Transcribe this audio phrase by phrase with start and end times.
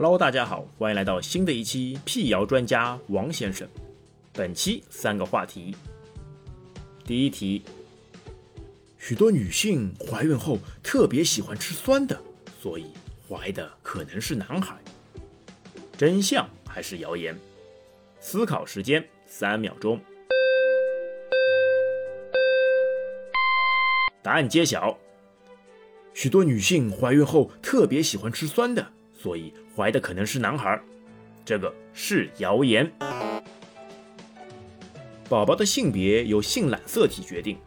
[0.00, 3.68] 喽大家好，欢迎来到新的一期辟谣专家王先生。
[4.32, 5.76] 本期三个话题。
[7.04, 7.62] 第一题，
[8.96, 12.18] 许多女性怀孕后特别喜欢吃酸的，
[12.62, 12.86] 所以
[13.28, 14.78] 怀的可能是男孩。
[15.98, 17.38] 真相还是谣言？
[18.20, 20.00] 思考时间三秒钟。
[24.22, 24.96] 答案揭晓。
[26.14, 30.80] 许多女性怀孕后特别喜欢吃酸的，所以怀的可能是男孩。
[31.44, 32.90] 这个是谣言。
[35.28, 37.58] 宝宝的性别由性染色体决定，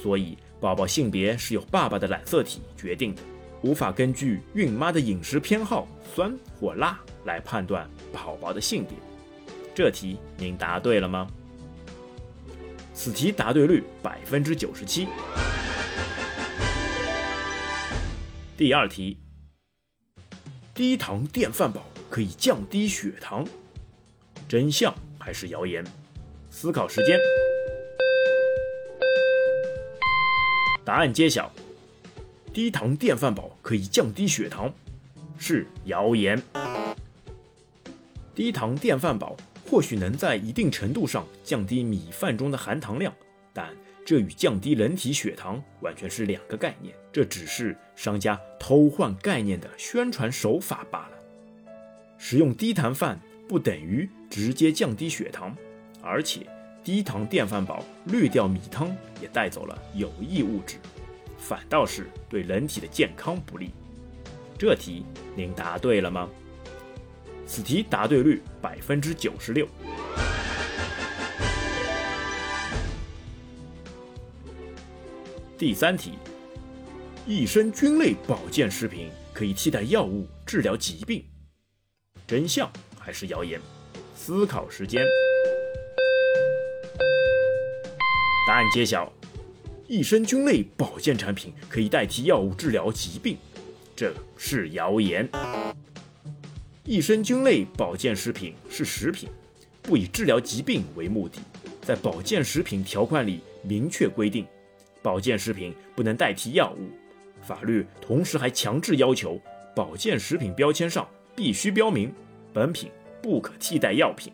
[0.00, 3.22] 所以宝宝性别是由爸爸的染色体决定的，
[3.62, 8.96] 无法根据孕妈的饮食偏好酸或辣来判断宝宝的性别。
[9.74, 11.28] 这题您答对了吗？
[12.94, 15.06] 此题答对率百分之九十七。
[18.56, 19.18] 第二题，
[20.74, 23.46] 低糖电饭煲可以降低血糖，
[24.48, 25.84] 真相还是谣言？
[26.48, 27.18] 思考时间，
[30.82, 31.52] 答案揭晓。
[32.54, 34.72] 低糖电饭煲可以降低血糖，
[35.36, 36.42] 是谣言。
[38.34, 39.36] 低糖电饭煲
[39.70, 43.12] 或许能在一定程度上降低米饭中的含糖量，
[43.52, 43.68] 但。
[44.04, 51.12] 这与降低人体血糖完全是两个概念，这只是商家偷换概念的宣传手法罢了。
[52.18, 53.16] 食用低糖饭
[53.48, 55.56] 不等于直接降低血糖，
[56.02, 56.44] 而且
[56.82, 60.78] 低糖电饭煲滤掉米汤也带走了有益物质，
[61.38, 63.70] 反倒是对人体的健康不利。
[64.58, 65.06] 这题
[65.36, 66.28] 您答对了吗？
[67.46, 69.64] 此题答对率百分之九十六。
[75.62, 76.14] 第三题，
[77.24, 81.24] 益生菌类保健食品可以替代药物治疗疾病，
[82.26, 82.68] 真相
[82.98, 83.60] 还是谣言？
[84.16, 85.04] 思考时间，
[88.48, 89.08] 答案揭晓。
[89.86, 93.38] 益生菌类保健产品可以代替药物治疗疾病，
[93.94, 95.30] 这是谣言。
[96.84, 99.28] 益生菌类保健食品是食品，
[99.80, 101.38] 不以治疗疾病为目的，
[101.82, 104.44] 在保健食品条款里明确规定。
[105.02, 106.90] 保健食品不能代替药物，
[107.42, 109.40] 法律同时还强制要求
[109.74, 112.12] 保健食品标签上必须标明
[112.52, 112.90] 本品
[113.20, 114.32] 不可替代药品。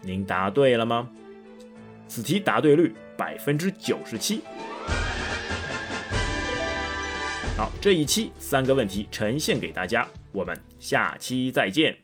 [0.00, 1.08] 您答对了吗？
[2.06, 4.42] 此题答对率百分之九十七。
[7.56, 11.96] 好，这一期三个问题呈现给大家，我们下期再见。